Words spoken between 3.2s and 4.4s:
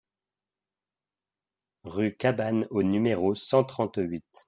cent trente-huit